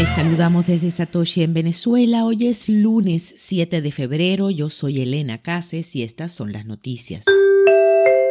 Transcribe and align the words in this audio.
Les 0.00 0.08
saludamos 0.08 0.66
desde 0.66 0.90
Satoshi 0.90 1.42
en 1.42 1.52
Venezuela. 1.52 2.24
Hoy 2.24 2.46
es 2.46 2.70
lunes 2.70 3.34
7 3.36 3.82
de 3.82 3.92
febrero. 3.92 4.48
Yo 4.48 4.70
soy 4.70 5.02
Elena 5.02 5.42
Cases 5.42 5.94
y 5.94 6.02
estas 6.02 6.32
son 6.32 6.54
las 6.54 6.64
noticias. 6.64 7.26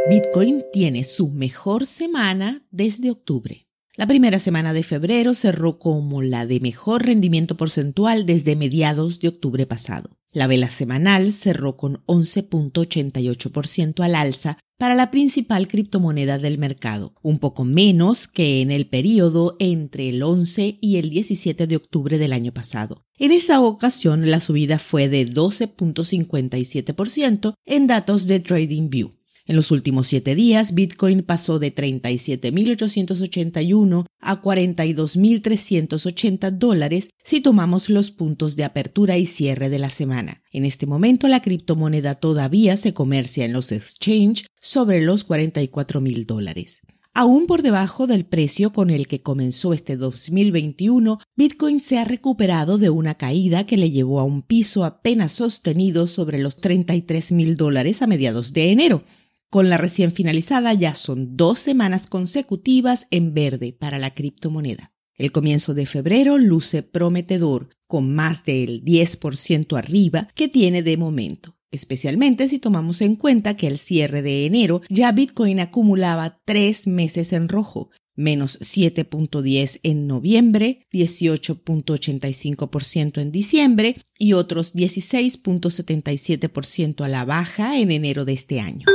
Bitcoin 0.10 0.64
tiene 0.74 1.04
su 1.04 1.30
mejor 1.30 1.86
semana 1.86 2.64
desde 2.72 3.12
octubre. 3.12 3.68
La 3.96 4.08
primera 4.08 4.40
semana 4.40 4.74
de 4.74 4.82
febrero 4.82 5.36
cerró 5.36 5.78
como 5.78 6.24
la 6.24 6.48
de 6.48 6.60
mejor 6.60 7.06
rendimiento 7.06 7.56
porcentual 7.56 8.26
desde 8.26 8.56
mediados 8.56 9.20
de 9.20 9.28
octubre 9.28 9.68
pasado. 9.68 10.19
La 10.32 10.48
vela 10.48 10.70
semanal 10.70 11.34
cerró 11.34 11.76
con 11.76 12.06
11.88% 12.06 14.04
al 14.04 14.14
alza 14.14 14.60
para 14.78 14.94
la 14.96 15.10
principal 15.12 15.68
criptomoneda 15.68 16.38
del 16.38 16.58
mercado, 16.58 17.14
un 17.22 17.40
poco 17.40 17.66
menos 17.66 18.28
que 18.28 18.62
en 18.62 18.72
el 18.72 18.88
periodo 18.88 19.58
entre 19.60 20.08
el 20.10 20.24
11 20.24 20.78
y 20.80 20.96
el 20.98 21.10
17 21.10 21.68
de 21.68 21.76
octubre 21.76 22.18
del 22.18 22.32
año 22.32 22.54
pasado. 22.54 23.04
En 23.18 23.34
esa 23.34 23.60
ocasión 23.60 24.32
la 24.32 24.40
subida 24.40 24.80
fue 24.80 25.10
de 25.10 25.28
12.57% 25.28 27.56
en 27.66 27.88
datos 27.88 28.26
de 28.28 28.40
TradingView. 28.40 29.19
En 29.50 29.56
los 29.56 29.72
últimos 29.72 30.08
siete 30.08 30.36
días, 30.36 30.76
Bitcoin 30.76 31.24
pasó 31.24 31.58
de 31.58 31.74
37.881 31.74 34.06
a 34.20 34.42
42.380 34.44 36.52
dólares 36.52 37.10
si 37.24 37.42
tomamos 37.42 37.90
los 37.90 38.12
puntos 38.12 38.56
de 38.56 38.64
apertura 38.64 39.18
y 39.18 39.26
cierre 39.26 39.70
de 39.70 39.80
la 39.80 39.90
semana. 39.90 40.44
En 40.52 40.66
este 40.66 40.86
momento, 40.86 41.28
la 41.28 41.42
criptomoneda 41.42 42.14
todavía 42.14 42.78
se 42.78 42.94
comercia 42.94 43.44
en 43.44 43.54
los 43.54 43.72
exchange 43.72 44.46
sobre 44.60 45.02
los 45.02 45.28
44.000 45.28 46.28
dólares. 46.28 46.82
Aún 47.16 47.48
por 47.48 47.64
debajo 47.64 48.06
del 48.06 48.26
precio 48.26 48.72
con 48.72 48.92
el 48.92 49.08
que 49.08 49.24
comenzó 49.24 49.74
este 49.74 49.98
2021, 49.98 51.18
Bitcoin 51.36 51.80
se 51.80 51.98
ha 51.98 52.06
recuperado 52.06 52.78
de 52.78 52.92
una 52.92 53.16
caída 53.16 53.66
que 53.66 53.78
le 53.78 53.90
llevó 53.90 54.20
a 54.20 54.26
un 54.26 54.44
piso 54.44 54.86
apenas 54.86 55.32
sostenido 55.32 56.06
sobre 56.06 56.38
los 56.38 56.58
33 56.58 57.32
mil 57.32 57.58
dólares 57.58 58.04
a 58.04 58.08
mediados 58.08 58.54
de 58.54 58.70
enero. 58.70 59.04
Con 59.50 59.70
la 59.70 59.78
recién 59.78 60.12
finalizada 60.12 60.76
ya 60.76 60.94
son 60.94 61.36
dos 61.36 61.58
semanas 61.58 62.06
consecutivas 62.06 63.08
en 63.10 63.34
verde 63.34 63.74
para 63.74 63.98
la 63.98 64.14
criptomoneda. 64.14 64.94
El 65.16 65.32
comienzo 65.32 65.74
de 65.74 65.88
febrero 65.88 66.38
luce 66.38 66.84
prometedor, 66.84 67.70
con 67.88 68.14
más 68.14 68.46
del 68.46 68.86
10% 68.86 69.76
arriba 69.76 70.28
que 70.36 70.50
tiene 70.50 70.84
de 70.84 70.98
momento, 70.98 71.58
especialmente 71.72 72.48
si 72.48 72.60
tomamos 72.60 73.02
en 73.02 73.16
cuenta 73.16 73.56
que 73.56 73.66
al 73.66 73.80
cierre 73.80 74.22
de 74.22 74.46
enero 74.46 74.84
ya 74.88 75.12
Bitcoin 75.12 75.60
acumulaba 75.60 76.40
tres 76.46 76.86
meses 76.86 77.34
en 77.34 77.50
rojo, 77.50 77.90
menos 78.16 78.60
7.10 78.60 79.80
en 79.82 80.06
noviembre, 80.06 80.86
18.85% 80.94 83.20
en 83.20 83.32
diciembre 83.32 83.96
y 84.20 84.34
otros 84.34 84.76
16.77% 84.76 87.04
a 87.04 87.08
la 87.08 87.26
baja 87.26 87.80
en 87.80 87.90
enero 87.90 88.26
de 88.26 88.34
este 88.34 88.60
año. 88.60 88.86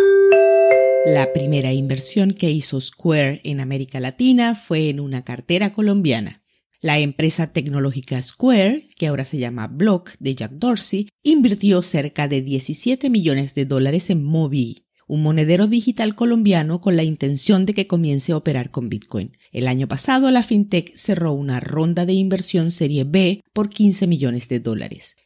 La 1.07 1.35
primera 1.35 1.71
inversión 1.71 2.33
que 2.33 2.51
hizo 2.51 2.81
Square 2.81 3.43
en 3.45 3.61
América 3.61 4.01
Latina 4.01 4.55
fue 4.55 4.89
en 4.89 5.01
una 5.01 5.23
cartera 5.23 5.71
colombiana. 5.71 6.43
La 6.81 6.99
empresa 6.99 7.53
tecnológica 7.53 8.23
Square, 8.23 8.89
que 8.97 9.09
ahora 9.09 9.27
se 9.27 9.37
llama 9.37 9.67
Block 9.67 10.13
de 10.19 10.35
Jack 10.35 10.53
Dorsey, 10.53 11.11
invirtió 11.23 11.83
cerca 11.83 12.27
de 12.27 12.41
17 12.41 13.11
millones 13.11 13.55
de 13.55 13.67
dólares 13.67 14.09
en 14.09 14.25
Mobi, 14.25 14.87
un 15.07 15.23
monedero 15.23 15.67
digital 15.67 16.15
colombiano 16.15 16.81
con 16.81 16.97
la 16.97 17.03
intención 17.03 17.67
de 17.67 17.75
que 17.75 17.87
comience 17.87 18.33
a 18.33 18.39
operar 18.39 18.71
con 18.71 18.89
Bitcoin. 18.89 19.33
El 19.53 19.69
año 19.69 19.87
pasado 19.87 20.31
la 20.31 20.43
fintech 20.43 20.97
cerró 20.97 21.33
una 21.33 21.61
ronda 21.61 22.07
de 22.07 22.15
inversión 22.15 22.71
serie 22.71 23.05
B 23.05 23.43
por 23.53 23.69
15 23.69 24.07
millones 24.07 24.49
de 24.49 24.59
dólares. 24.59 25.17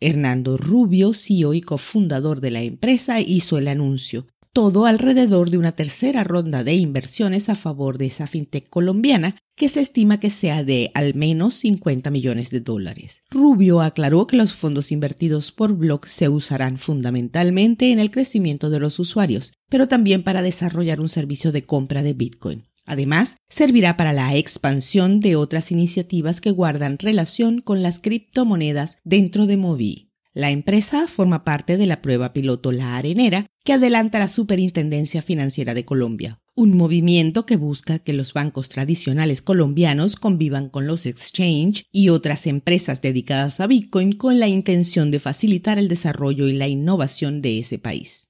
Hernando 0.00 0.56
Rubio, 0.56 1.12
CEO 1.12 1.52
y 1.52 1.60
cofundador 1.60 2.40
de 2.40 2.50
la 2.50 2.62
empresa, 2.62 3.20
hizo 3.20 3.58
el 3.58 3.68
anuncio 3.68 4.26
todo 4.56 4.86
alrededor 4.86 5.50
de 5.50 5.58
una 5.58 5.72
tercera 5.72 6.24
ronda 6.24 6.64
de 6.64 6.72
inversiones 6.72 7.50
a 7.50 7.56
favor 7.56 7.98
de 7.98 8.06
esa 8.06 8.26
fintech 8.26 8.66
colombiana 8.70 9.36
que 9.54 9.68
se 9.68 9.82
estima 9.82 10.18
que 10.18 10.30
sea 10.30 10.64
de 10.64 10.90
al 10.94 11.14
menos 11.14 11.56
50 11.56 12.10
millones 12.10 12.48
de 12.48 12.60
dólares. 12.60 13.20
Rubio 13.28 13.82
aclaró 13.82 14.26
que 14.26 14.38
los 14.38 14.54
fondos 14.54 14.92
invertidos 14.92 15.52
por 15.52 15.74
Block 15.74 16.06
se 16.06 16.30
usarán 16.30 16.78
fundamentalmente 16.78 17.92
en 17.92 17.98
el 17.98 18.10
crecimiento 18.10 18.70
de 18.70 18.80
los 18.80 18.98
usuarios, 18.98 19.52
pero 19.68 19.88
también 19.88 20.22
para 20.22 20.40
desarrollar 20.40 21.02
un 21.02 21.10
servicio 21.10 21.52
de 21.52 21.64
compra 21.64 22.02
de 22.02 22.14
Bitcoin. 22.14 22.64
Además, 22.86 23.36
servirá 23.50 23.98
para 23.98 24.14
la 24.14 24.36
expansión 24.36 25.20
de 25.20 25.36
otras 25.36 25.70
iniciativas 25.70 26.40
que 26.40 26.50
guardan 26.50 26.96
relación 26.96 27.60
con 27.60 27.82
las 27.82 28.00
criptomonedas 28.00 28.96
dentro 29.04 29.44
de 29.44 29.58
Movi. 29.58 30.06
La 30.36 30.50
empresa 30.50 31.08
forma 31.08 31.44
parte 31.44 31.78
de 31.78 31.86
la 31.86 32.02
prueba 32.02 32.34
piloto 32.34 32.70
La 32.70 32.98
Arenera 32.98 33.46
que 33.64 33.72
adelanta 33.72 34.18
la 34.18 34.28
Superintendencia 34.28 35.22
Financiera 35.22 35.72
de 35.72 35.86
Colombia, 35.86 36.42
un 36.54 36.76
movimiento 36.76 37.46
que 37.46 37.56
busca 37.56 38.00
que 38.00 38.12
los 38.12 38.34
bancos 38.34 38.68
tradicionales 38.68 39.40
colombianos 39.40 40.16
convivan 40.16 40.68
con 40.68 40.86
los 40.86 41.06
exchange 41.06 41.86
y 41.90 42.10
otras 42.10 42.46
empresas 42.46 43.00
dedicadas 43.00 43.60
a 43.60 43.66
Bitcoin 43.66 44.12
con 44.12 44.38
la 44.38 44.46
intención 44.46 45.10
de 45.10 45.20
facilitar 45.20 45.78
el 45.78 45.88
desarrollo 45.88 46.48
y 46.48 46.52
la 46.52 46.68
innovación 46.68 47.40
de 47.40 47.58
ese 47.60 47.78
país. 47.78 48.28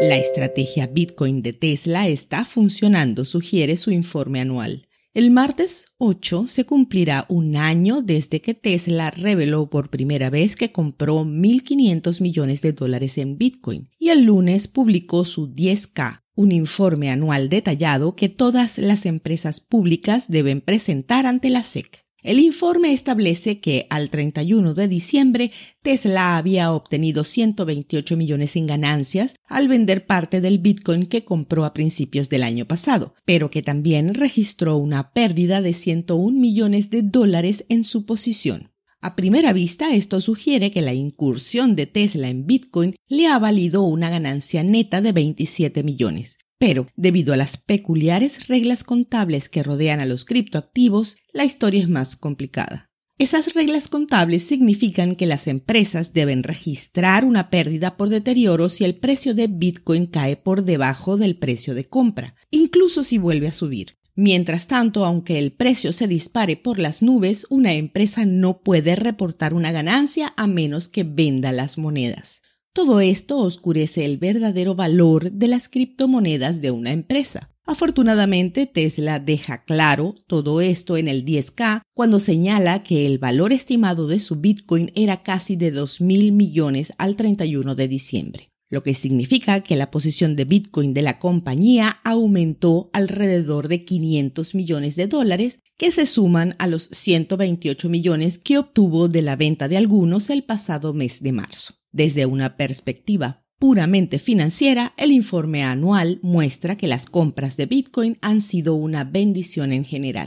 La 0.00 0.16
estrategia 0.16 0.86
Bitcoin 0.86 1.42
de 1.42 1.52
Tesla 1.52 2.08
está 2.08 2.46
funcionando, 2.46 3.26
sugiere 3.26 3.76
su 3.76 3.90
informe 3.90 4.40
anual. 4.40 4.87
El 5.18 5.32
martes 5.32 5.86
8 5.96 6.46
se 6.46 6.64
cumplirá 6.64 7.26
un 7.28 7.56
año 7.56 8.02
desde 8.02 8.40
que 8.40 8.54
Tesla 8.54 9.10
reveló 9.10 9.68
por 9.68 9.90
primera 9.90 10.30
vez 10.30 10.54
que 10.54 10.70
compró 10.70 11.24
1.500 11.24 12.20
millones 12.20 12.62
de 12.62 12.72
dólares 12.72 13.18
en 13.18 13.36
Bitcoin 13.36 13.90
y 13.98 14.10
el 14.10 14.22
lunes 14.22 14.68
publicó 14.68 15.24
su 15.24 15.52
10K, 15.52 16.22
un 16.36 16.52
informe 16.52 17.10
anual 17.10 17.48
detallado 17.48 18.14
que 18.14 18.28
todas 18.28 18.78
las 18.78 19.06
empresas 19.06 19.58
públicas 19.58 20.26
deben 20.28 20.60
presentar 20.60 21.26
ante 21.26 21.50
la 21.50 21.64
SEC. 21.64 22.07
El 22.28 22.40
informe 22.40 22.92
establece 22.92 23.58
que 23.58 23.86
al 23.88 24.10
31 24.10 24.74
de 24.74 24.86
diciembre 24.86 25.50
Tesla 25.80 26.36
había 26.36 26.72
obtenido 26.72 27.24
128 27.24 28.18
millones 28.18 28.54
en 28.54 28.66
ganancias 28.66 29.34
al 29.46 29.66
vender 29.66 30.04
parte 30.04 30.42
del 30.42 30.58
Bitcoin 30.58 31.06
que 31.06 31.24
compró 31.24 31.64
a 31.64 31.72
principios 31.72 32.28
del 32.28 32.42
año 32.42 32.66
pasado, 32.66 33.14
pero 33.24 33.48
que 33.48 33.62
también 33.62 34.12
registró 34.12 34.76
una 34.76 35.14
pérdida 35.14 35.62
de 35.62 35.72
101 35.72 36.38
millones 36.38 36.90
de 36.90 37.00
dólares 37.00 37.64
en 37.70 37.82
su 37.82 38.04
posición. 38.04 38.72
A 39.00 39.16
primera 39.16 39.54
vista, 39.54 39.94
esto 39.94 40.20
sugiere 40.20 40.70
que 40.70 40.82
la 40.82 40.92
incursión 40.92 41.76
de 41.76 41.86
Tesla 41.86 42.28
en 42.28 42.44
Bitcoin 42.44 42.94
le 43.06 43.26
ha 43.28 43.38
valido 43.38 43.84
una 43.84 44.10
ganancia 44.10 44.62
neta 44.62 45.00
de 45.00 45.12
27 45.12 45.82
millones, 45.82 46.36
pero, 46.58 46.88
debido 46.96 47.32
a 47.32 47.36
las 47.36 47.56
peculiares 47.56 48.48
reglas 48.48 48.84
contables 48.84 49.48
que 49.48 49.62
rodean 49.62 50.00
a 50.00 50.06
los 50.06 50.24
criptoactivos, 50.24 51.16
la 51.32 51.44
historia 51.44 51.80
es 51.80 51.88
más 51.88 52.16
complicada. 52.16 52.88
Esas 53.18 53.54
reglas 53.54 53.88
contables 53.88 54.44
significan 54.44 55.16
que 55.16 55.26
las 55.26 55.48
empresas 55.48 56.12
deben 56.12 56.44
registrar 56.44 57.24
una 57.24 57.50
pérdida 57.50 57.96
por 57.96 58.10
deterioro 58.10 58.68
si 58.68 58.84
el 58.84 58.96
precio 58.96 59.34
de 59.34 59.48
Bitcoin 59.48 60.06
cae 60.06 60.36
por 60.36 60.64
debajo 60.64 61.16
del 61.16 61.36
precio 61.36 61.74
de 61.74 61.88
compra, 61.88 62.36
incluso 62.52 63.02
si 63.02 63.18
vuelve 63.18 63.48
a 63.48 63.52
subir. 63.52 63.98
Mientras 64.14 64.66
tanto, 64.66 65.04
aunque 65.04 65.38
el 65.38 65.52
precio 65.52 65.92
se 65.92 66.08
dispare 66.08 66.56
por 66.56 66.78
las 66.78 67.02
nubes, 67.02 67.46
una 67.50 67.74
empresa 67.74 68.24
no 68.24 68.60
puede 68.62 68.96
reportar 68.96 69.54
una 69.54 69.72
ganancia 69.72 70.34
a 70.36 70.46
menos 70.46 70.88
que 70.88 71.04
venda 71.04 71.50
las 71.52 71.78
monedas. 71.78 72.42
Todo 72.72 73.00
esto 73.00 73.38
oscurece 73.38 74.04
el 74.04 74.18
verdadero 74.18 74.74
valor 74.74 75.30
de 75.32 75.48
las 75.48 75.68
criptomonedas 75.68 76.60
de 76.60 76.70
una 76.70 76.92
empresa. 76.92 77.50
Afortunadamente, 77.68 78.64
Tesla 78.64 79.18
deja 79.18 79.64
claro 79.64 80.14
todo 80.26 80.62
esto 80.62 80.96
en 80.96 81.06
el 81.06 81.26
10K 81.26 81.82
cuando 81.92 82.18
señala 82.18 82.82
que 82.82 83.04
el 83.04 83.18
valor 83.18 83.52
estimado 83.52 84.06
de 84.06 84.20
su 84.20 84.36
Bitcoin 84.36 84.90
era 84.94 85.22
casi 85.22 85.56
de 85.56 85.70
2 85.70 86.00
mil 86.00 86.32
millones 86.32 86.94
al 86.96 87.14
31 87.14 87.74
de 87.74 87.88
diciembre, 87.88 88.52
lo 88.70 88.82
que 88.82 88.94
significa 88.94 89.60
que 89.60 89.76
la 89.76 89.90
posición 89.90 90.34
de 90.34 90.46
Bitcoin 90.46 90.94
de 90.94 91.02
la 91.02 91.18
compañía 91.18 92.00
aumentó 92.04 92.88
alrededor 92.94 93.68
de 93.68 93.84
500 93.84 94.54
millones 94.54 94.96
de 94.96 95.06
dólares 95.06 95.58
que 95.76 95.90
se 95.90 96.06
suman 96.06 96.56
a 96.58 96.68
los 96.68 96.88
128 96.92 97.88
millones 97.90 98.38
que 98.38 98.56
obtuvo 98.56 99.08
de 99.08 99.20
la 99.20 99.36
venta 99.36 99.68
de 99.68 99.76
algunos 99.76 100.30
el 100.30 100.42
pasado 100.44 100.94
mes 100.94 101.22
de 101.22 101.32
marzo. 101.32 101.77
Desde 101.92 102.26
una 102.26 102.56
perspectiva 102.56 103.44
puramente 103.58 104.18
financiera, 104.18 104.94
el 104.96 105.12
informe 105.12 105.64
anual 105.64 106.18
muestra 106.22 106.76
que 106.76 106.86
las 106.86 107.06
compras 107.06 107.56
de 107.56 107.66
Bitcoin 107.66 108.16
han 108.20 108.40
sido 108.40 108.74
una 108.74 109.04
bendición 109.04 109.72
en 109.72 109.84
general. 109.84 110.26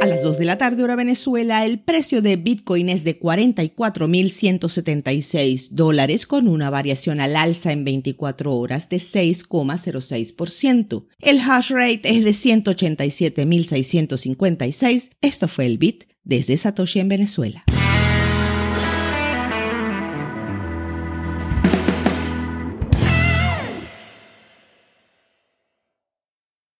A 0.00 0.06
las 0.06 0.22
2 0.22 0.38
de 0.38 0.46
la 0.46 0.56
tarde 0.56 0.82
hora 0.82 0.96
Venezuela, 0.96 1.66
el 1.66 1.78
precio 1.78 2.22
de 2.22 2.36
Bitcoin 2.36 2.88
es 2.88 3.04
de 3.04 3.20
44.176 3.20 5.68
dólares 5.72 6.24
con 6.26 6.48
una 6.48 6.70
variación 6.70 7.20
al 7.20 7.36
alza 7.36 7.72
en 7.72 7.84
24 7.84 8.56
horas 8.56 8.88
de 8.88 8.96
6,06%. 8.96 11.04
El 11.20 11.40
hash 11.40 11.70
rate 11.70 12.00
es 12.04 12.24
de 12.24 12.30
187.656. 12.30 15.10
Esto 15.20 15.48
fue 15.48 15.66
el 15.66 15.76
Bit 15.76 16.04
desde 16.24 16.56
Satoshi 16.56 17.00
en 17.00 17.08
Venezuela. 17.08 17.62